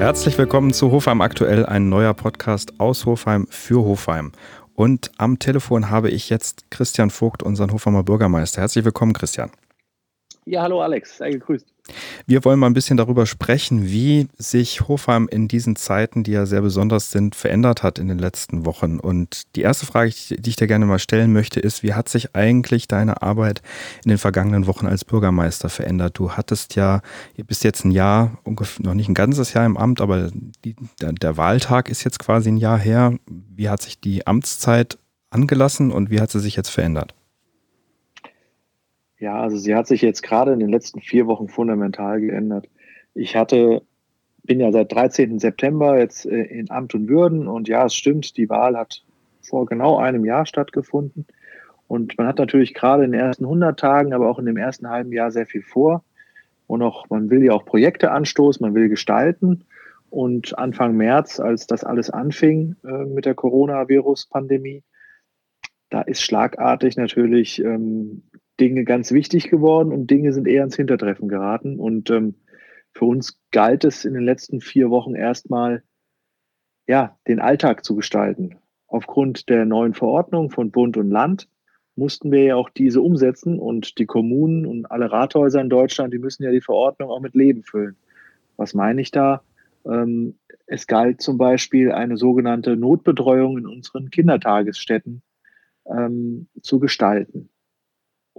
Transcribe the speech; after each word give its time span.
Herzlich 0.00 0.38
willkommen 0.38 0.72
zu 0.72 0.90
Hofheim 0.90 1.20
aktuell, 1.20 1.66
ein 1.66 1.90
neuer 1.90 2.14
Podcast 2.14 2.80
aus 2.80 3.04
Hofheim 3.04 3.46
für 3.50 3.84
Hofheim. 3.84 4.32
Und 4.74 5.12
am 5.18 5.38
Telefon 5.38 5.90
habe 5.90 6.08
ich 6.08 6.30
jetzt 6.30 6.70
Christian 6.70 7.10
Vogt, 7.10 7.42
unseren 7.42 7.70
Hofheimer 7.70 8.02
Bürgermeister. 8.02 8.62
Herzlich 8.62 8.86
willkommen, 8.86 9.12
Christian. 9.12 9.50
Ja, 10.46 10.62
hallo 10.62 10.80
Alex, 10.80 11.18
sei 11.18 11.30
gegrüßt. 11.30 11.66
Wir 12.26 12.44
wollen 12.44 12.58
mal 12.58 12.66
ein 12.66 12.74
bisschen 12.74 12.96
darüber 12.96 13.26
sprechen, 13.26 13.86
wie 13.86 14.28
sich 14.38 14.88
Hofheim 14.88 15.28
in 15.30 15.48
diesen 15.48 15.76
Zeiten, 15.76 16.22
die 16.22 16.32
ja 16.32 16.46
sehr 16.46 16.62
besonders 16.62 17.10
sind, 17.10 17.34
verändert 17.34 17.82
hat 17.82 17.98
in 17.98 18.08
den 18.08 18.18
letzten 18.18 18.64
Wochen. 18.64 19.00
Und 19.00 19.54
die 19.56 19.62
erste 19.62 19.86
Frage, 19.86 20.12
die 20.30 20.50
ich 20.50 20.56
dir 20.56 20.66
gerne 20.66 20.86
mal 20.86 20.98
stellen 20.98 21.32
möchte, 21.32 21.60
ist, 21.60 21.82
wie 21.82 21.94
hat 21.94 22.08
sich 22.08 22.34
eigentlich 22.34 22.88
deine 22.88 23.22
Arbeit 23.22 23.62
in 24.04 24.08
den 24.08 24.18
vergangenen 24.18 24.66
Wochen 24.66 24.86
als 24.86 25.04
Bürgermeister 25.04 25.68
verändert? 25.68 26.18
Du 26.18 26.32
hattest 26.32 26.74
ja, 26.76 27.02
bist 27.46 27.64
jetzt 27.64 27.84
ein 27.84 27.90
Jahr, 27.90 28.38
ungefähr, 28.44 28.86
noch 28.86 28.94
nicht 28.94 29.08
ein 29.08 29.14
ganzes 29.14 29.52
Jahr 29.52 29.66
im 29.66 29.76
Amt, 29.76 30.00
aber 30.00 30.30
die, 30.64 30.76
der, 31.00 31.12
der 31.12 31.36
Wahltag 31.36 31.88
ist 31.88 32.04
jetzt 32.04 32.18
quasi 32.18 32.50
ein 32.50 32.56
Jahr 32.56 32.78
her. 32.78 33.14
Wie 33.26 33.68
hat 33.68 33.82
sich 33.82 34.00
die 34.00 34.26
Amtszeit 34.26 34.98
angelassen 35.30 35.90
und 35.90 36.10
wie 36.10 36.20
hat 36.20 36.30
sie 36.30 36.40
sich 36.40 36.56
jetzt 36.56 36.70
verändert? 36.70 37.14
Ja, 39.20 39.38
also 39.38 39.58
sie 39.58 39.74
hat 39.74 39.86
sich 39.86 40.00
jetzt 40.00 40.22
gerade 40.22 40.52
in 40.54 40.60
den 40.60 40.70
letzten 40.70 41.00
vier 41.02 41.26
Wochen 41.26 41.48
fundamental 41.48 42.20
geändert. 42.22 42.68
Ich 43.14 43.36
hatte, 43.36 43.82
bin 44.44 44.60
ja 44.60 44.72
seit 44.72 44.90
13. 44.92 45.38
September 45.38 45.98
jetzt 45.98 46.24
äh, 46.24 46.40
in 46.44 46.70
Amt 46.70 46.94
und 46.94 47.06
Würden 47.06 47.46
und 47.46 47.68
ja, 47.68 47.84
es 47.84 47.94
stimmt, 47.94 48.38
die 48.38 48.48
Wahl 48.48 48.78
hat 48.78 49.04
vor 49.42 49.66
genau 49.66 49.98
einem 49.98 50.24
Jahr 50.24 50.46
stattgefunden. 50.46 51.26
Und 51.86 52.16
man 52.16 52.26
hat 52.26 52.38
natürlich 52.38 52.72
gerade 52.72 53.04
in 53.04 53.12
den 53.12 53.20
ersten 53.20 53.44
100 53.44 53.78
Tagen, 53.78 54.14
aber 54.14 54.30
auch 54.30 54.38
in 54.38 54.46
dem 54.46 54.56
ersten 54.56 54.88
halben 54.88 55.12
Jahr 55.12 55.30
sehr 55.30 55.46
viel 55.46 55.62
vor. 55.62 56.02
Und 56.66 56.80
auch, 56.82 57.10
man 57.10 57.28
will 57.28 57.44
ja 57.44 57.52
auch 57.52 57.66
Projekte 57.66 58.12
anstoßen, 58.12 58.64
man 58.64 58.74
will 58.74 58.88
gestalten. 58.88 59.64
Und 60.08 60.56
Anfang 60.56 60.96
März, 60.96 61.40
als 61.40 61.66
das 61.66 61.84
alles 61.84 62.08
anfing 62.08 62.76
äh, 62.84 63.04
mit 63.04 63.26
der 63.26 63.34
Coronavirus-Pandemie, 63.34 64.82
da 65.90 66.02
ist 66.02 66.22
schlagartig 66.22 66.96
natürlich 66.96 67.62
ähm, 67.62 68.22
Dinge 68.60 68.84
ganz 68.84 69.12
wichtig 69.12 69.50
geworden 69.50 69.92
und 69.92 70.10
Dinge 70.10 70.32
sind 70.32 70.46
eher 70.46 70.64
ins 70.64 70.76
Hintertreffen 70.76 71.28
geraten. 71.28 71.78
Und 71.78 72.10
ähm, 72.10 72.34
für 72.92 73.04
uns 73.06 73.40
galt 73.50 73.84
es 73.84 74.04
in 74.04 74.14
den 74.14 74.24
letzten 74.24 74.60
vier 74.60 74.90
Wochen 74.90 75.14
erstmal, 75.14 75.82
ja, 76.86 77.16
den 77.26 77.40
Alltag 77.40 77.84
zu 77.84 77.94
gestalten. 77.96 78.56
Aufgrund 78.86 79.48
der 79.48 79.64
neuen 79.64 79.94
Verordnung 79.94 80.50
von 80.50 80.70
Bund 80.70 80.96
und 80.96 81.10
Land 81.10 81.48
mussten 81.94 82.32
wir 82.32 82.42
ja 82.42 82.56
auch 82.56 82.70
diese 82.70 83.00
umsetzen 83.02 83.58
und 83.58 83.98
die 83.98 84.06
Kommunen 84.06 84.66
und 84.66 84.90
alle 84.90 85.12
Rathäuser 85.12 85.60
in 85.60 85.68
Deutschland, 85.68 86.12
die 86.12 86.18
müssen 86.18 86.42
ja 86.42 86.50
die 86.50 86.60
Verordnung 86.60 87.10
auch 87.10 87.20
mit 87.20 87.34
Leben 87.34 87.62
füllen. 87.62 87.96
Was 88.56 88.74
meine 88.74 89.00
ich 89.00 89.10
da? 89.10 89.42
Ähm, 89.84 90.38
es 90.66 90.86
galt 90.86 91.20
zum 91.20 91.36
Beispiel 91.38 91.92
eine 91.92 92.16
sogenannte 92.16 92.76
Notbetreuung 92.76 93.58
in 93.58 93.66
unseren 93.66 94.10
Kindertagesstätten 94.10 95.22
ähm, 95.86 96.48
zu 96.62 96.80
gestalten. 96.80 97.49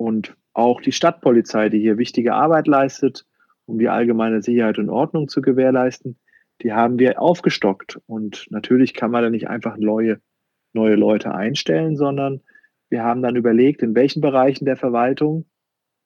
Und 0.02 0.36
auch 0.54 0.82
die 0.82 0.94
Stadtpolizei, 0.94 1.70
die 1.70 1.80
hier 1.80 2.00
wichtige 2.00 2.34
Arbeit 2.34 2.66
leistet, 2.66 3.28
um 3.68 3.78
die 3.78 3.88
allgemeine 3.88 4.42
Sicherheit 4.42 4.80
und 4.80 4.90
Ordnung 4.90 5.28
zu 5.28 5.44
gewährleisten, 5.44 6.18
die 6.64 6.74
haben 6.74 6.98
wir 6.98 7.22
aufgestockt. 7.22 8.00
Und 8.08 8.48
natürlich 8.50 8.96
kann 8.96 9.12
man 9.12 9.22
da 9.22 9.30
nicht 9.30 9.48
einfach 9.48 9.78
neue, 9.78 10.20
neue 10.74 10.96
Leute 10.96 11.36
einstellen, 11.36 11.98
sondern 11.98 12.42
wir 12.90 13.04
haben 13.04 13.22
dann 13.22 13.36
überlegt, 13.36 13.84
in 13.84 13.94
welchen 13.94 14.22
Bereichen 14.22 14.66
der 14.66 14.76
Verwaltung 14.76 15.46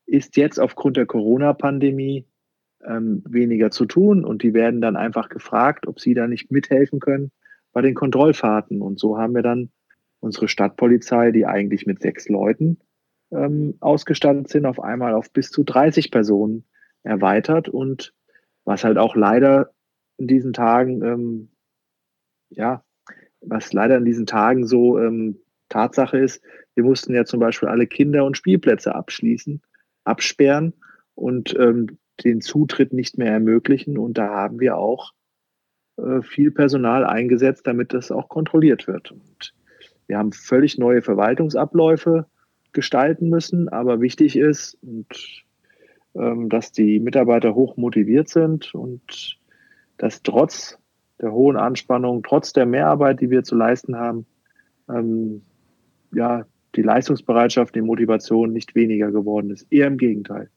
ist 0.06 0.36
jetzt 0.36 0.60
aufgrund 0.60 0.98
der 0.98 1.06
Corona-Pandemie 1.06 2.28
ähm, 2.86 3.24
weniger 3.26 3.72
zu 3.72 3.86
tun 3.86 4.26
und 4.26 4.44
die 4.44 4.54
werden 4.54 4.82
dann 4.82 4.98
einfach 4.98 5.30
gefragt, 5.30 5.88
ob 5.88 6.02
sie 6.02 6.14
da 6.14 6.28
nicht 6.28 6.52
mithelfen 6.52 7.00
können 7.00 7.32
bei 7.72 7.82
den 7.82 7.96
Kontrollfahrten. 7.96 8.82
Und 8.82 9.00
so 9.00 9.18
haben 9.18 9.34
wir 9.36 9.42
dann 9.42 9.72
unsere 10.20 10.50
Stadtpolizei, 10.50 11.32
die 11.32 11.46
eigentlich 11.46 11.86
mit 11.86 12.02
sechs 12.02 12.28
Leuten 12.28 12.78
ähm, 13.36 13.76
ausgestattet 13.80 14.50
sind, 14.50 14.66
auf 14.66 14.80
einmal 14.80 15.14
auf 15.14 15.32
bis 15.32 15.52
zu 15.52 15.64
30 15.64 16.12
Personen 16.12 16.66
erweitert 17.04 17.70
und 17.70 18.14
was 18.64 18.84
halt 18.84 18.98
auch 18.98 19.16
leider 19.16 19.72
in 20.18 20.28
diesen 20.28 20.54
Tagen, 20.54 21.04
ähm, 21.04 21.50
ja, 22.50 22.84
was 23.42 23.74
leider 23.74 23.98
in 23.98 24.06
diesen 24.06 24.26
Tagen 24.26 24.66
so 24.66 24.98
ähm, 24.98 25.40
Tatsache 25.70 26.18
ist, 26.18 26.42
wir 26.76 26.84
mussten 26.84 27.14
ja 27.14 27.26
zum 27.26 27.40
Beispiel 27.40 27.70
alle 27.70 27.88
Kinder- 27.88 28.26
und 28.26 28.38
Spielplätze 28.38 28.94
abschließen, 28.94 29.62
absperren 30.04 30.74
und 31.16 31.56
ähm, 31.58 31.98
den 32.24 32.42
Zutritt 32.42 32.94
nicht 32.94 33.18
mehr 33.18 33.32
ermöglichen. 33.32 33.98
Und 33.98 34.18
da 34.18 34.30
haben 34.30 34.60
wir 34.60 34.78
auch 34.78 35.14
äh, 35.98 36.22
viel 36.22 36.52
Personal 36.52 37.06
eingesetzt, 37.06 37.66
damit 37.66 37.94
das 37.94 38.12
auch 38.12 38.30
kontrolliert 38.30 38.88
wird. 38.88 39.12
Und 39.12 39.54
wir 40.08 40.18
haben 40.18 40.34
völlig 40.34 40.78
neue 40.78 41.02
Verwaltungsabläufe 41.02 42.28
gestalten 42.76 43.30
müssen. 43.30 43.70
Aber 43.70 44.00
wichtig 44.02 44.38
ist, 44.38 44.78
und, 44.84 45.08
ähm, 46.14 46.50
dass 46.50 46.72
die 46.72 47.00
Mitarbeiter 47.00 47.56
hoch 47.56 47.78
motiviert 47.78 48.30
sind 48.30 48.76
und 48.76 49.40
dass 49.98 50.22
trotz 50.22 50.78
der 51.20 51.32
hohen 51.32 51.58
Anspannung, 51.58 52.22
trotz 52.22 52.54
der 52.54 52.68
Mehrarbeit, 52.68 53.22
die 53.22 53.32
wir 53.32 53.44
zu 53.44 53.56
leisten 53.56 53.96
haben, 53.96 54.28
ähm, 54.90 55.42
ja, 56.14 56.46
die 56.76 56.82
Leistungsbereitschaft, 56.82 57.74
die 57.74 57.82
Motivation 57.82 58.52
nicht 58.52 58.76
weniger 58.76 59.12
geworden 59.12 59.50
ist. 59.50 59.66
Eher 59.72 59.88
im 59.88 59.98
Gegenteil. 59.98 60.50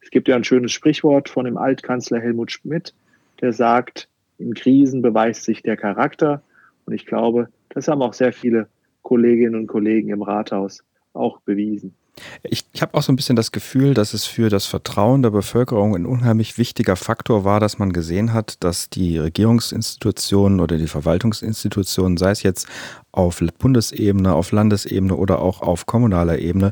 Es 0.00 0.10
gibt 0.10 0.28
ja 0.28 0.36
ein 0.36 0.44
schönes 0.44 0.72
Sprichwort 0.72 1.28
von 1.28 1.44
dem 1.44 1.56
Altkanzler 1.56 2.20
Helmut 2.20 2.52
Schmidt, 2.52 2.94
der 3.40 3.52
sagt, 3.52 4.08
in 4.38 4.54
Krisen 4.54 5.02
beweist 5.02 5.44
sich 5.44 5.62
der 5.62 5.76
Charakter. 5.76 6.42
Und 6.86 6.94
ich 6.94 7.06
glaube, 7.06 7.48
das 7.70 7.88
haben 7.88 8.02
auch 8.02 8.12
sehr 8.12 8.32
viele 8.32 8.68
Kolleginnen 9.02 9.54
und 9.56 9.66
Kollegen 9.66 10.10
im 10.10 10.22
Rathaus 10.22 10.84
auch 11.14 11.40
bewiesen. 11.40 11.94
Ich, 12.42 12.64
ich 12.72 12.82
habe 12.82 12.94
auch 12.94 13.02
so 13.02 13.12
ein 13.12 13.16
bisschen 13.16 13.34
das 13.34 13.50
Gefühl, 13.50 13.94
dass 13.94 14.14
es 14.14 14.24
für 14.24 14.48
das 14.48 14.66
Vertrauen 14.66 15.22
der 15.22 15.30
Bevölkerung 15.30 15.96
ein 15.96 16.06
unheimlich 16.06 16.58
wichtiger 16.58 16.94
Faktor 16.94 17.44
war, 17.44 17.58
dass 17.58 17.78
man 17.78 17.92
gesehen 17.92 18.32
hat, 18.32 18.62
dass 18.62 18.88
die 18.88 19.18
Regierungsinstitutionen 19.18 20.60
oder 20.60 20.78
die 20.78 20.86
Verwaltungsinstitutionen, 20.86 22.16
sei 22.16 22.30
es 22.30 22.42
jetzt 22.42 22.68
auf 23.10 23.42
Bundesebene, 23.58 24.32
auf 24.32 24.52
Landesebene 24.52 25.16
oder 25.16 25.40
auch 25.40 25.60
auf 25.60 25.86
kommunaler 25.86 26.38
Ebene, 26.38 26.70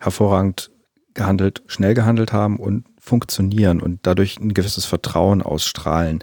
hervorragend 0.00 0.70
gehandelt, 1.12 1.62
schnell 1.66 1.94
gehandelt 1.94 2.32
haben 2.32 2.58
und 2.58 2.86
funktionieren 2.98 3.80
und 3.80 4.00
dadurch 4.04 4.38
ein 4.38 4.54
gewisses 4.54 4.86
Vertrauen 4.86 5.42
ausstrahlen. 5.42 6.22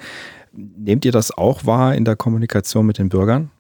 Nehmt 0.54 1.06
ihr 1.06 1.12
das 1.12 1.32
auch 1.32 1.66
wahr 1.66 1.96
in 1.96 2.06
der 2.06 2.16
Kommunikation 2.16 2.86
mit 2.86 2.98
den 2.98 3.10
Bürgern? 3.10 3.52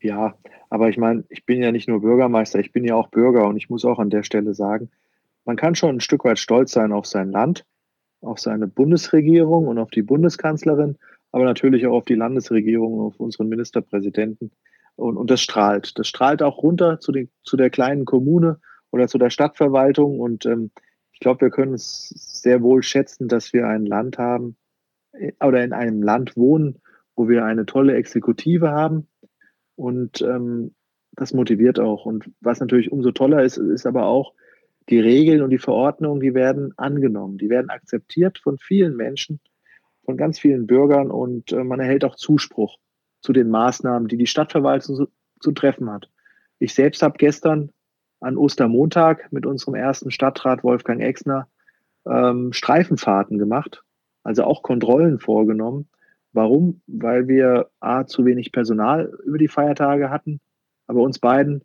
Ja, 0.00 0.34
aber 0.70 0.88
ich 0.88 0.98
meine, 0.98 1.24
ich 1.28 1.44
bin 1.44 1.62
ja 1.62 1.72
nicht 1.72 1.88
nur 1.88 2.00
Bürgermeister, 2.00 2.58
ich 2.58 2.72
bin 2.72 2.84
ja 2.84 2.94
auch 2.94 3.08
Bürger 3.08 3.48
und 3.48 3.56
ich 3.56 3.70
muss 3.70 3.84
auch 3.84 3.98
an 3.98 4.10
der 4.10 4.22
Stelle 4.22 4.54
sagen, 4.54 4.90
man 5.44 5.56
kann 5.56 5.74
schon 5.74 5.96
ein 5.96 6.00
Stück 6.00 6.24
weit 6.24 6.38
stolz 6.38 6.72
sein 6.72 6.92
auf 6.92 7.06
sein 7.06 7.30
Land, 7.30 7.64
auf 8.20 8.38
seine 8.40 8.66
Bundesregierung 8.66 9.68
und 9.68 9.78
auf 9.78 9.90
die 9.90 10.02
Bundeskanzlerin, 10.02 10.96
aber 11.32 11.44
natürlich 11.44 11.86
auch 11.86 11.94
auf 11.94 12.04
die 12.04 12.14
Landesregierung 12.14 12.94
und 12.94 13.06
auf 13.06 13.20
unseren 13.20 13.48
Ministerpräsidenten. 13.48 14.50
Und, 14.96 15.16
und 15.16 15.30
das 15.30 15.42
strahlt. 15.42 15.98
Das 15.98 16.08
strahlt 16.08 16.42
auch 16.42 16.62
runter 16.62 17.00
zu, 17.00 17.12
den, 17.12 17.30
zu 17.42 17.56
der 17.56 17.70
kleinen 17.70 18.06
Kommune 18.06 18.58
oder 18.90 19.08
zu 19.08 19.18
der 19.18 19.30
Stadtverwaltung. 19.30 20.20
Und 20.20 20.46
ähm, 20.46 20.70
ich 21.12 21.20
glaube, 21.20 21.42
wir 21.42 21.50
können 21.50 21.74
es 21.74 22.08
sehr 22.08 22.62
wohl 22.62 22.82
schätzen, 22.82 23.28
dass 23.28 23.52
wir 23.52 23.66
ein 23.68 23.84
Land 23.84 24.18
haben 24.18 24.56
äh, 25.12 25.32
oder 25.44 25.62
in 25.62 25.74
einem 25.74 26.02
Land 26.02 26.36
wohnen, 26.36 26.80
wo 27.14 27.28
wir 27.28 27.44
eine 27.44 27.66
tolle 27.66 27.94
Exekutive 27.94 28.70
haben, 28.70 29.06
und 29.76 30.20
ähm, 30.22 30.74
das 31.12 31.32
motiviert 31.32 31.78
auch. 31.78 32.04
Und 32.04 32.30
was 32.40 32.60
natürlich 32.60 32.92
umso 32.92 33.12
toller 33.12 33.42
ist, 33.42 33.56
ist 33.56 33.86
aber 33.86 34.06
auch, 34.06 34.34
die 34.88 35.00
Regeln 35.00 35.42
und 35.42 35.50
die 35.50 35.58
Verordnungen, 35.58 36.20
die 36.20 36.34
werden 36.34 36.72
angenommen, 36.76 37.38
die 37.38 37.50
werden 37.50 37.70
akzeptiert 37.70 38.38
von 38.38 38.56
vielen 38.58 38.94
Menschen, 38.96 39.40
von 40.04 40.16
ganz 40.16 40.38
vielen 40.38 40.66
Bürgern 40.68 41.10
und 41.10 41.50
äh, 41.52 41.64
man 41.64 41.80
erhält 41.80 42.04
auch 42.04 42.14
Zuspruch 42.14 42.76
zu 43.20 43.32
den 43.32 43.50
Maßnahmen, 43.50 44.06
die 44.06 44.16
die 44.16 44.28
Stadtverwaltung 44.28 44.94
zu, 44.94 45.08
zu 45.40 45.50
treffen 45.50 45.90
hat. 45.90 46.08
Ich 46.60 46.72
selbst 46.72 47.02
habe 47.02 47.18
gestern 47.18 47.70
an 48.20 48.36
Ostermontag 48.36 49.32
mit 49.32 49.44
unserem 49.44 49.74
ersten 49.74 50.12
Stadtrat 50.12 50.62
Wolfgang 50.62 51.02
Exner 51.02 51.48
ähm, 52.06 52.52
Streifenfahrten 52.52 53.38
gemacht, 53.38 53.82
also 54.22 54.44
auch 54.44 54.62
Kontrollen 54.62 55.18
vorgenommen 55.18 55.88
Warum? 56.36 56.82
Weil 56.86 57.28
wir 57.28 57.70
A, 57.80 58.04
zu 58.04 58.26
wenig 58.26 58.52
Personal 58.52 59.10
über 59.24 59.38
die 59.38 59.48
Feiertage 59.48 60.10
hatten, 60.10 60.40
aber 60.86 61.00
uns 61.00 61.18
beiden, 61.18 61.62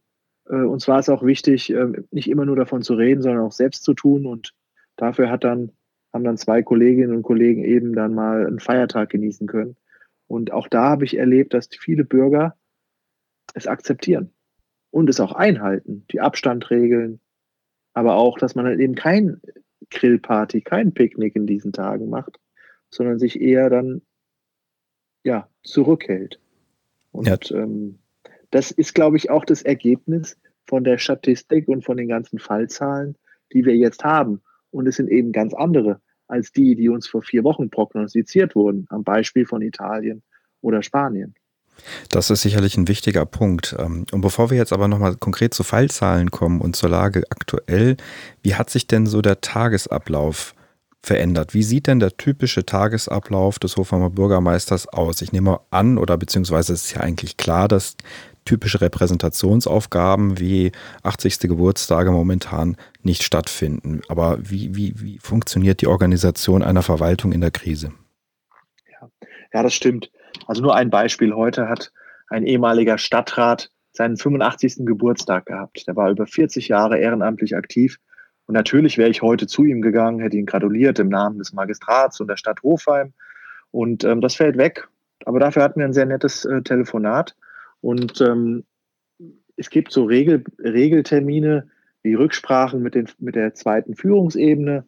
äh, 0.47 0.55
uns 0.55 0.87
war 0.87 0.97
es 0.97 1.09
auch 1.09 1.23
wichtig, 1.23 1.73
äh, 1.73 1.91
nicht 2.11 2.29
immer 2.29 2.45
nur 2.45 2.55
davon 2.55 2.81
zu 2.81 2.93
reden, 2.93 3.21
sondern 3.21 3.43
auch 3.43 3.51
selbst 3.51 3.83
zu 3.83 3.93
tun. 3.93 4.25
Und 4.25 4.53
dafür 4.95 5.29
hat 5.29 5.43
dann, 5.43 5.73
haben 6.13 6.23
dann 6.23 6.37
zwei 6.37 6.63
Kolleginnen 6.63 7.13
und 7.13 7.23
Kollegen 7.23 7.65
eben 7.65 7.93
dann 7.93 8.13
mal 8.13 8.47
einen 8.47 8.61
Feiertag 8.61 9.09
genießen 9.09 9.45
können. 9.45 9.75
Und 10.27 10.53
auch 10.53 10.69
da 10.69 10.91
habe 10.91 11.03
ich 11.03 11.17
erlebt, 11.17 11.53
dass 11.53 11.67
viele 11.67 12.05
Bürger 12.05 12.55
es 13.53 13.67
akzeptieren 13.67 14.31
und 14.89 15.09
es 15.09 15.19
auch 15.19 15.33
einhalten, 15.33 16.05
die 16.11 16.21
Abstandregeln, 16.21 17.19
aber 17.93 18.15
auch, 18.15 18.37
dass 18.37 18.55
man 18.55 18.65
halt 18.67 18.79
eben 18.79 18.95
kein 18.95 19.41
Grillparty, 19.89 20.61
kein 20.61 20.93
Picknick 20.93 21.35
in 21.35 21.45
diesen 21.45 21.73
Tagen 21.73 22.09
macht, 22.09 22.39
sondern 22.89 23.19
sich 23.19 23.41
eher 23.41 23.69
dann 23.69 24.01
ja, 25.23 25.47
zurückhält. 25.63 26.39
Und 27.11 27.27
ja. 27.27 27.37
ähm, 27.51 27.99
das 28.49 28.71
ist, 28.71 28.93
glaube 28.93 29.17
ich, 29.17 29.29
auch 29.29 29.45
das 29.45 29.61
Ergebnis 29.61 30.37
von 30.65 30.83
der 30.83 30.97
Statistik 30.97 31.67
und 31.67 31.83
von 31.83 31.97
den 31.97 32.07
ganzen 32.07 32.39
Fallzahlen, 32.39 33.17
die 33.53 33.65
wir 33.65 33.75
jetzt 33.75 34.03
haben. 34.03 34.41
Und 34.71 34.87
es 34.87 34.95
sind 34.95 35.09
eben 35.09 35.31
ganz 35.31 35.53
andere 35.53 36.01
als 36.31 36.53
die, 36.53 36.75
die 36.75 36.87
uns 36.87 37.07
vor 37.07 37.21
vier 37.21 37.43
Wochen 37.43 37.69
prognostiziert 37.69 38.55
wurden, 38.55 38.85
am 38.89 39.03
Beispiel 39.03 39.45
von 39.45 39.61
Italien 39.61 40.23
oder 40.61 40.81
Spanien. 40.81 41.35
Das 42.09 42.29
ist 42.29 42.41
sicherlich 42.41 42.77
ein 42.77 42.87
wichtiger 42.87 43.25
Punkt. 43.25 43.75
Ähm, 43.77 44.05
und 44.11 44.21
bevor 44.21 44.49
wir 44.49 44.57
jetzt 44.57 44.71
aber 44.71 44.87
nochmal 44.87 45.15
konkret 45.15 45.53
zu 45.53 45.63
Fallzahlen 45.63 46.31
kommen 46.31 46.61
und 46.61 46.75
zur 46.75 46.89
Lage 46.89 47.23
aktuell, 47.29 47.97
wie 48.43 48.55
hat 48.55 48.69
sich 48.69 48.87
denn 48.87 49.05
so 49.05 49.21
der 49.21 49.41
Tagesablauf 49.41 50.55
verändert? 51.03 51.53
Wie 51.53 51.63
sieht 51.63 51.87
denn 51.87 51.99
der 51.99 52.15
typische 52.17 52.65
Tagesablauf 52.65 53.59
des 53.59 53.77
Hofheimer 53.77 54.09
Bürgermeisters 54.09 54.87
aus? 54.87 55.21
Ich 55.21 55.31
nehme 55.31 55.59
an, 55.71 55.97
oder 55.97 56.17
beziehungsweise 56.17 56.73
ist 56.73 56.93
ja 56.93 57.01
eigentlich 57.01 57.37
klar, 57.37 57.67
dass 57.67 57.95
typische 58.45 58.81
Repräsentationsaufgaben 58.81 60.39
wie 60.39 60.71
80. 61.03 61.39
Geburtstage 61.39 62.11
momentan 62.11 62.75
nicht 63.03 63.23
stattfinden. 63.23 64.01
Aber 64.07 64.37
wie, 64.41 64.75
wie, 64.75 64.93
wie 64.99 65.19
funktioniert 65.19 65.81
die 65.81 65.87
Organisation 65.87 66.63
einer 66.63 66.81
Verwaltung 66.81 67.31
in 67.31 67.41
der 67.41 67.51
Krise? 67.51 67.93
Ja, 68.89 69.09
ja, 69.53 69.63
das 69.63 69.73
stimmt. 69.73 70.11
Also 70.47 70.61
nur 70.61 70.75
ein 70.75 70.89
Beispiel. 70.89 71.33
Heute 71.33 71.67
hat 71.67 71.91
ein 72.29 72.45
ehemaliger 72.45 72.97
Stadtrat 72.97 73.69
seinen 73.91 74.17
85. 74.17 74.85
Geburtstag 74.85 75.45
gehabt. 75.45 75.85
Der 75.87 75.95
war 75.95 76.09
über 76.09 76.25
40 76.25 76.69
Jahre 76.69 76.97
ehrenamtlich 76.97 77.55
aktiv. 77.55 77.97
Und 78.45 78.55
natürlich 78.55 78.97
wäre 78.97 79.09
ich 79.09 79.21
heute 79.21 79.47
zu 79.47 79.63
ihm 79.63 79.81
gegangen, 79.81 80.19
hätte 80.19 80.37
ihn 80.37 80.45
gratuliert 80.45 80.99
im 80.99 81.09
Namen 81.09 81.37
des 81.37 81.53
Magistrats 81.53 82.19
und 82.19 82.27
der 82.27 82.37
Stadt 82.37 82.61
Hofheim. 82.63 83.13
Und 83.71 84.03
ähm, 84.03 84.21
das 84.21 84.35
fällt 84.35 84.57
weg. 84.57 84.87
Aber 85.25 85.39
dafür 85.39 85.63
hatten 85.63 85.79
wir 85.79 85.85
ein 85.85 85.93
sehr 85.93 86.05
nettes 86.05 86.45
äh, 86.45 86.61
Telefonat. 86.61 87.35
Und 87.81 88.19
ähm, 88.21 88.65
es 89.55 89.69
gibt 89.69 89.91
so 89.91 90.05
Regel, 90.05 90.43
Regeltermine 90.59 91.69
wie 92.03 92.15
Rücksprachen 92.15 92.81
mit, 92.81 92.95
den, 92.95 93.07
mit 93.19 93.35
der 93.35 93.53
zweiten 93.53 93.95
Führungsebene. 93.95 94.85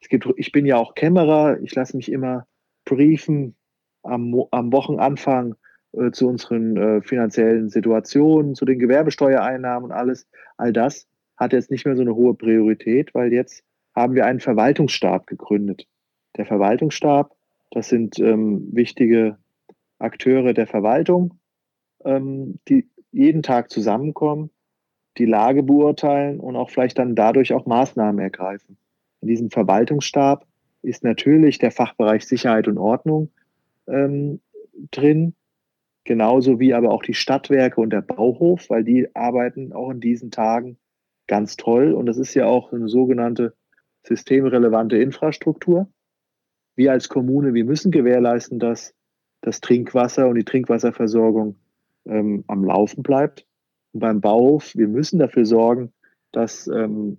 Es 0.00 0.08
gibt, 0.08 0.26
ich 0.36 0.52
bin 0.52 0.66
ja 0.66 0.76
auch 0.76 0.94
Kämmerer, 0.94 1.60
ich 1.60 1.74
lasse 1.74 1.96
mich 1.96 2.10
immer 2.10 2.46
briefen 2.84 3.54
am, 4.02 4.44
am 4.50 4.72
Wochenanfang 4.72 5.54
äh, 5.92 6.10
zu 6.10 6.28
unseren 6.28 6.76
äh, 6.76 7.02
finanziellen 7.02 7.68
Situationen, 7.68 8.54
zu 8.54 8.64
den 8.64 8.78
Gewerbesteuereinnahmen 8.78 9.90
und 9.90 9.92
alles. 9.92 10.26
All 10.56 10.72
das 10.72 11.06
hat 11.36 11.52
jetzt 11.52 11.70
nicht 11.70 11.84
mehr 11.84 11.96
so 11.96 12.02
eine 12.02 12.14
hohe 12.14 12.34
Priorität, 12.34 13.14
weil 13.14 13.32
jetzt 13.32 13.64
haben 13.94 14.14
wir 14.14 14.26
einen 14.26 14.40
Verwaltungsstab 14.40 15.26
gegründet. 15.26 15.86
Der 16.36 16.46
Verwaltungsstab, 16.46 17.34
das 17.70 17.88
sind 17.88 18.18
ähm, 18.18 18.68
wichtige 18.72 19.38
Akteure 19.98 20.52
der 20.52 20.66
Verwaltung, 20.66 21.38
ähm, 22.04 22.58
die 22.68 22.88
jeden 23.12 23.42
Tag 23.42 23.70
zusammenkommen, 23.70 24.50
die 25.18 25.26
Lage 25.26 25.62
beurteilen 25.62 26.40
und 26.40 26.56
auch 26.56 26.70
vielleicht 26.70 26.98
dann 26.98 27.14
dadurch 27.14 27.52
auch 27.52 27.66
Maßnahmen 27.66 28.20
ergreifen. 28.20 28.76
In 29.20 29.28
diesem 29.28 29.50
Verwaltungsstab 29.50 30.46
ist 30.82 31.04
natürlich 31.04 31.58
der 31.58 31.70
Fachbereich 31.70 32.26
Sicherheit 32.26 32.66
und 32.68 32.78
Ordnung 32.78 33.30
ähm, 33.86 34.40
drin, 34.90 35.34
genauso 36.02 36.58
wie 36.58 36.74
aber 36.74 36.90
auch 36.90 37.02
die 37.02 37.14
Stadtwerke 37.14 37.80
und 37.80 37.90
der 37.90 38.02
Bauhof, 38.02 38.68
weil 38.68 38.84
die 38.84 39.14
arbeiten 39.14 39.72
auch 39.72 39.90
in 39.90 40.00
diesen 40.00 40.30
Tagen 40.30 40.76
ganz 41.34 41.56
toll. 41.56 41.92
Und 41.92 42.06
das 42.06 42.16
ist 42.16 42.34
ja 42.34 42.46
auch 42.46 42.72
eine 42.72 42.88
sogenannte 42.88 43.54
systemrelevante 44.04 44.98
Infrastruktur. 44.98 45.88
Wir 46.76 46.92
als 46.92 47.08
Kommune, 47.08 47.54
wir 47.54 47.64
müssen 47.64 47.90
gewährleisten, 47.90 48.60
dass 48.60 48.94
das 49.40 49.60
Trinkwasser 49.60 50.28
und 50.28 50.36
die 50.36 50.44
Trinkwasserversorgung 50.44 51.56
ähm, 52.06 52.44
am 52.46 52.64
Laufen 52.64 53.02
bleibt. 53.02 53.46
Und 53.92 53.98
beim 53.98 54.20
Bauhof, 54.20 54.76
wir 54.76 54.86
müssen 54.86 55.18
dafür 55.18 55.44
sorgen, 55.44 55.92
dass 56.30 56.68
ähm, 56.68 57.18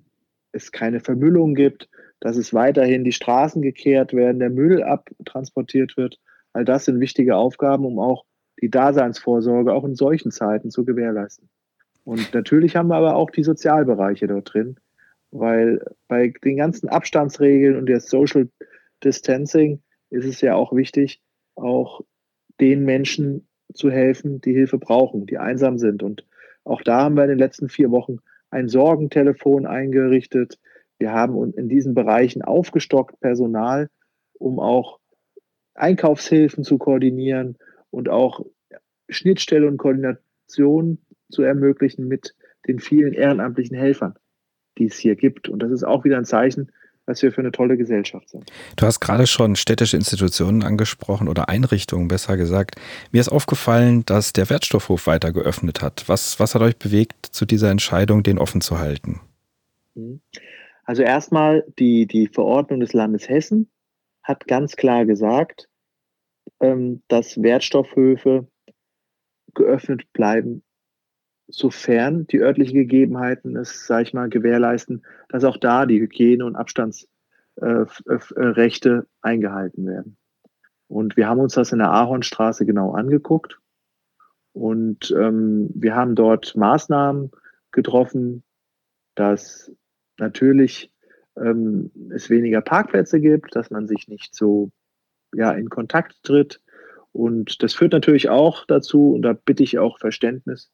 es 0.54 0.72
keine 0.72 1.02
Vermüllung 1.02 1.54
gibt, 1.54 1.90
dass 2.22 2.38
es 2.38 2.54
weiterhin 2.54 3.04
die 3.04 3.12
Straßen 3.12 3.62
gekehrt 3.62 4.14
werden, 4.14 4.40
der 4.40 4.50
Müll 4.50 4.82
abtransportiert 4.82 5.98
wird. 5.98 6.22
All 6.54 6.64
das 6.64 6.86
sind 6.86 7.02
wichtige 7.02 7.36
Aufgaben, 7.36 7.86
um 7.86 8.00
auch 8.00 8.24
die 8.62 8.70
Daseinsvorsorge 8.70 9.74
auch 9.74 9.84
in 9.84 9.96
solchen 9.96 10.32
Zeiten 10.32 10.72
zu 10.72 10.86
gewährleisten. 10.86 11.50
Und 12.06 12.34
natürlich 12.34 12.76
haben 12.76 12.88
wir 12.88 12.96
aber 12.96 13.16
auch 13.16 13.32
die 13.32 13.44
Sozialbereiche 13.44 14.28
dort 14.28 14.54
drin, 14.54 14.78
weil 15.32 15.84
bei 16.08 16.34
den 16.44 16.56
ganzen 16.56 16.88
Abstandsregeln 16.88 17.76
und 17.76 17.88
der 17.88 18.00
Social 18.00 18.48
Distancing 19.04 19.82
ist 20.12 20.26
es 20.26 20.40
ja 20.40 20.56
auch 20.56 20.74
wichtig, 20.74 21.22
auch 21.56 22.02
den 22.62 22.86
Menschen 22.86 23.48
zu 23.74 23.92
helfen, 23.92 24.40
die 24.40 24.54
Hilfe 24.54 24.78
brauchen, 24.78 25.26
die 25.26 25.38
einsam 25.38 25.78
sind. 25.80 26.04
Und 26.04 26.26
auch 26.64 26.82
da 26.84 27.04
haben 27.04 27.16
wir 27.16 27.24
in 27.24 27.30
den 27.30 27.40
letzten 27.40 27.70
vier 27.70 27.92
Wochen 27.92 28.20
ein 28.52 28.70
Sorgentelefon 28.70 29.66
eingerichtet. 29.66 30.60
Wir 31.00 31.12
haben 31.12 31.54
in 31.54 31.68
diesen 31.68 31.96
Bereichen 31.96 32.44
aufgestockt 32.44 33.20
Personal, 33.20 33.90
um 34.34 34.60
auch 34.60 35.00
Einkaufshilfen 35.74 36.64
zu 36.64 36.78
koordinieren 36.78 37.58
und 37.90 38.10
auch 38.10 38.46
Schnittstelle 39.10 39.68
und 39.68 39.78
Koordination 39.78 41.00
zu 41.30 41.42
ermöglichen 41.42 42.08
mit 42.08 42.36
den 42.68 42.80
vielen 42.80 43.14
ehrenamtlichen 43.14 43.78
Helfern, 43.78 44.16
die 44.78 44.86
es 44.86 44.98
hier 44.98 45.16
gibt. 45.16 45.50
Und 45.50 45.60
das 45.60 45.72
ist 45.72 45.84
auch 45.84 46.04
wieder 46.04 46.18
ein 46.18 46.26
Zeichen, 46.26 46.72
was 47.06 47.22
wir 47.22 47.32
für 47.32 47.42
eine 47.42 47.52
tolle 47.52 47.78
Gesellschaft 47.78 48.30
sind. 48.30 48.52
Du 48.76 48.86
hast 48.86 49.00
gerade 49.00 49.28
schon 49.28 49.56
städtische 49.56 49.96
Institutionen 49.96 50.64
angesprochen 50.64 51.28
oder 51.28 51.50
Einrichtungen, 51.50 52.08
besser 52.08 52.36
gesagt. 52.36 52.76
Mir 53.12 53.22
ist 53.22 53.30
aufgefallen, 53.30 54.04
dass 54.06 54.34
der 54.34 54.50
Wertstoffhof 54.50 55.06
weiter 55.08 55.32
geöffnet 55.32 55.82
hat. 55.82 56.06
Was, 56.08 56.40
was 56.40 56.56
hat 56.56 56.62
euch 56.62 56.78
bewegt, 56.78 57.28
zu 57.28 57.46
dieser 57.46 57.70
Entscheidung, 57.70 58.24
den 58.24 58.40
offen 58.40 58.62
zu 58.62 58.80
halten? 58.80 59.22
Mhm. 59.94 60.22
Also 60.84 61.02
erstmal 61.02 61.64
die, 61.80 62.06
die 62.06 62.28
Verordnung 62.28 62.80
des 62.80 62.94
Landes 62.94 63.28
Hessen 63.28 63.70
hat 64.22 64.48
ganz 64.48 64.76
klar 64.76 65.06
gesagt, 65.06 65.68
ähm, 66.60 67.02
dass 67.08 67.42
Wertstoffhöfe 67.42 68.48
geöffnet 69.54 70.12
bleiben 70.14 70.64
sofern 71.48 72.28
die 72.28 72.40
örtlichen 72.40 72.76
Gegebenheiten 72.76 73.56
es, 73.56 73.86
sage 73.86 74.04
ich 74.04 74.14
mal, 74.14 74.30
gewährleisten, 74.30 75.04
dass 75.30 75.44
auch 75.44 75.58
da 75.58 75.86
die 75.86 76.00
Hygiene- 76.00 76.46
und 76.46 76.56
Abstandsrechte 76.56 77.08
äh, 78.90 79.04
eingehalten 79.22 79.86
werden. 79.86 80.18
Und 80.88 81.18
wir 81.18 81.28
haben 81.28 81.40
uns 81.40 81.54
das 81.54 81.72
in 81.72 81.80
der 81.80 81.92
Ahornstraße 81.92 82.66
genau 82.66 82.94
angeguckt. 82.94 83.60
Und 84.54 85.14
ähm, 85.18 85.70
wir 85.74 85.96
haben 85.96 86.16
dort 86.16 86.56
Maßnahmen 86.56 87.32
getroffen, 87.72 88.44
dass 89.16 89.72
natürlich 90.18 90.94
ähm, 91.38 91.92
es 92.12 92.30
weniger 92.30 92.62
Parkplätze 92.62 93.20
gibt, 93.20 93.56
dass 93.56 93.70
man 93.70 93.88
sich 93.88 94.08
nicht 94.08 94.34
so 94.34 94.72
ja, 95.34 95.52
in 95.52 95.70
Kontakt 95.70 96.24
tritt. 96.24 96.62
Und 97.12 97.62
das 97.64 97.74
führt 97.74 97.94
natürlich 97.94 98.30
auch 98.30 98.66
dazu, 98.66 99.14
und 99.14 99.22
da 99.22 99.34
bitte 99.34 99.64
ich 99.64 99.80
auch 99.80 100.00
Verständnis, 100.00 100.72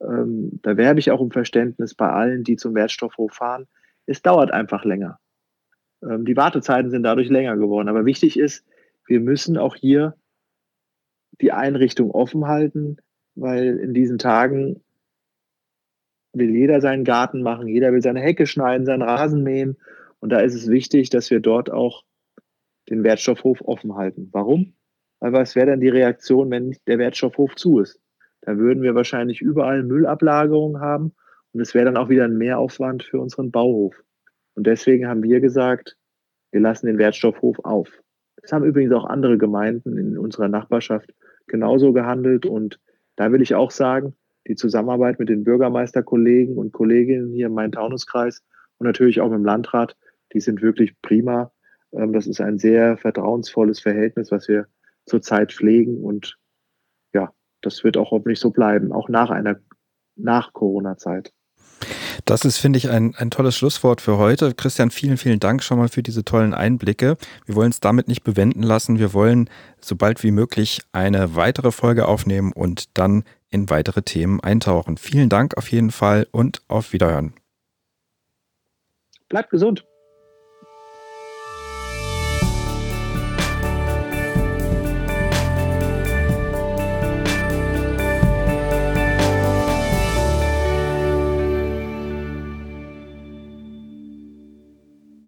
ähm, 0.00 0.60
da 0.62 0.76
werbe 0.76 1.00
ich 1.00 1.10
auch 1.10 1.20
um 1.20 1.30
Verständnis 1.30 1.94
bei 1.94 2.08
allen, 2.08 2.44
die 2.44 2.56
zum 2.56 2.74
Wertstoffhof 2.74 3.32
fahren. 3.32 3.66
Es 4.06 4.22
dauert 4.22 4.52
einfach 4.52 4.84
länger. 4.84 5.18
Ähm, 6.02 6.24
die 6.24 6.36
Wartezeiten 6.36 6.90
sind 6.90 7.02
dadurch 7.02 7.28
länger 7.28 7.56
geworden. 7.56 7.88
Aber 7.88 8.04
wichtig 8.04 8.38
ist, 8.38 8.64
wir 9.06 9.20
müssen 9.20 9.56
auch 9.56 9.76
hier 9.76 10.14
die 11.40 11.52
Einrichtung 11.52 12.10
offen 12.10 12.46
halten, 12.46 12.96
weil 13.34 13.78
in 13.78 13.94
diesen 13.94 14.18
Tagen 14.18 14.82
will 16.32 16.50
jeder 16.50 16.80
seinen 16.80 17.04
Garten 17.04 17.42
machen, 17.42 17.66
jeder 17.66 17.92
will 17.92 18.02
seine 18.02 18.20
Hecke 18.20 18.46
schneiden, 18.46 18.86
seinen 18.86 19.02
Rasen 19.02 19.42
mähen. 19.42 19.76
Und 20.20 20.30
da 20.30 20.40
ist 20.40 20.54
es 20.54 20.68
wichtig, 20.68 21.10
dass 21.10 21.30
wir 21.30 21.40
dort 21.40 21.70
auch 21.70 22.04
den 22.88 23.04
Wertstoffhof 23.04 23.62
offen 23.62 23.94
halten. 23.96 24.28
Warum? 24.32 24.74
Weil 25.20 25.32
was 25.32 25.56
wäre 25.56 25.66
dann 25.66 25.80
die 25.80 25.88
Reaktion, 25.88 26.50
wenn 26.50 26.76
der 26.86 26.98
Wertstoffhof 26.98 27.54
zu 27.56 27.80
ist? 27.80 28.00
Da 28.42 28.56
würden 28.58 28.82
wir 28.82 28.94
wahrscheinlich 28.94 29.40
überall 29.40 29.82
Müllablagerungen 29.82 30.80
haben 30.80 31.14
und 31.52 31.60
es 31.60 31.74
wäre 31.74 31.86
dann 31.86 31.96
auch 31.96 32.08
wieder 32.08 32.24
ein 32.24 32.36
Mehraufwand 32.36 33.02
für 33.02 33.20
unseren 33.20 33.50
Bauhof. 33.50 33.94
Und 34.54 34.66
deswegen 34.66 35.06
haben 35.06 35.22
wir 35.22 35.40
gesagt, 35.40 35.96
wir 36.52 36.60
lassen 36.60 36.86
den 36.86 36.98
Wertstoffhof 36.98 37.58
auf. 37.64 37.90
Das 38.40 38.52
haben 38.52 38.64
übrigens 38.64 38.92
auch 38.92 39.04
andere 39.04 39.38
Gemeinden 39.38 39.98
in 39.98 40.16
unserer 40.18 40.48
Nachbarschaft 40.48 41.12
genauso 41.46 41.92
gehandelt. 41.92 42.46
Und 42.46 42.78
da 43.16 43.32
will 43.32 43.42
ich 43.42 43.54
auch 43.54 43.70
sagen, 43.70 44.14
die 44.46 44.54
Zusammenarbeit 44.54 45.18
mit 45.18 45.28
den 45.28 45.44
Bürgermeisterkollegen 45.44 46.56
und 46.56 46.72
Kolleginnen 46.72 47.32
hier 47.32 47.46
im 47.46 47.54
Main-Taunus-Kreis 47.54 48.42
und 48.78 48.86
natürlich 48.86 49.20
auch 49.20 49.28
mit 49.28 49.38
dem 49.38 49.44
Landrat, 49.44 49.96
die 50.32 50.40
sind 50.40 50.62
wirklich 50.62 51.00
prima. 51.02 51.52
Ähm, 51.92 52.12
das 52.12 52.26
ist 52.26 52.40
ein 52.40 52.58
sehr 52.58 52.96
vertrauensvolles 52.96 53.80
Verhältnis, 53.80 54.30
was 54.30 54.48
wir 54.48 54.66
zurzeit 55.06 55.52
pflegen. 55.52 56.02
Und 56.02 56.38
das 57.66 57.84
wird 57.84 57.96
auch 57.96 58.12
hoffentlich 58.12 58.40
so 58.40 58.50
bleiben, 58.50 58.92
auch 58.92 59.08
nach 59.08 59.30
einer 59.30 59.56
nach 60.14 60.52
Corona-Zeit. 60.52 61.32
Das 62.24 62.44
ist, 62.44 62.58
finde 62.58 62.78
ich, 62.78 62.88
ein, 62.88 63.14
ein 63.16 63.30
tolles 63.30 63.56
Schlusswort 63.56 64.00
für 64.00 64.16
heute. 64.16 64.54
Christian, 64.54 64.90
vielen, 64.90 65.16
vielen 65.16 65.38
Dank 65.38 65.62
schon 65.62 65.78
mal 65.78 65.88
für 65.88 66.02
diese 66.02 66.24
tollen 66.24 66.54
Einblicke. 66.54 67.16
Wir 67.44 67.54
wollen 67.54 67.70
es 67.70 67.80
damit 67.80 68.08
nicht 68.08 68.24
bewenden 68.24 68.62
lassen. 68.62 68.98
Wir 68.98 69.12
wollen 69.12 69.50
so 69.80 69.94
bald 69.94 70.22
wie 70.22 70.30
möglich 70.30 70.80
eine 70.92 71.36
weitere 71.36 71.70
Folge 71.70 72.08
aufnehmen 72.08 72.52
und 72.52 72.96
dann 72.98 73.24
in 73.50 73.68
weitere 73.68 74.02
Themen 74.02 74.40
eintauchen. 74.40 74.96
Vielen 74.96 75.28
Dank 75.28 75.56
auf 75.56 75.70
jeden 75.70 75.90
Fall 75.90 76.26
und 76.32 76.62
auf 76.68 76.92
Wiederhören. 76.92 77.34
Bleibt 79.28 79.50
gesund. 79.50 79.84